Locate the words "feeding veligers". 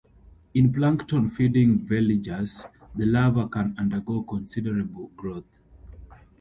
1.29-2.65